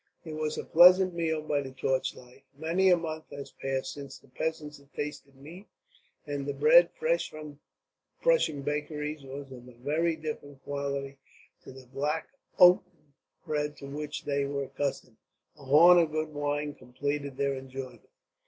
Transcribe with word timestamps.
It 0.25 0.33
was 0.33 0.57
a 0.57 0.63
pleasant 0.65 1.13
meal 1.13 1.43
by 1.43 1.61
the 1.61 1.73
torch 1.73 2.15
light. 2.15 2.43
Many 2.57 2.89
a 2.89 2.97
month 2.97 3.29
had 3.29 3.51
passed 3.61 3.93
since 3.93 4.17
the 4.17 4.29
peasants 4.29 4.79
had 4.79 4.91
tasted 4.95 5.35
meat; 5.35 5.67
and 6.25 6.47
the 6.47 6.55
bread, 6.55 6.89
fresh 6.97 7.29
from 7.29 7.51
the 7.51 7.59
Prussian 8.23 8.63
bakeries, 8.63 9.21
was 9.21 9.51
of 9.51 9.67
a 9.67 9.73
very 9.73 10.15
different 10.15 10.63
quality 10.63 11.19
to 11.61 11.71
the 11.71 11.85
black 11.85 12.29
oaten 12.57 13.13
bread 13.45 13.77
to 13.77 13.85
which 13.85 14.23
they 14.25 14.43
were 14.43 14.63
accustomed. 14.63 15.17
A 15.55 15.65
horn 15.65 15.99
of 15.99 16.11
good 16.11 16.29
wine 16.33 16.73
completed 16.73 17.37
their 17.37 17.53
enjoyment. 17.53 18.07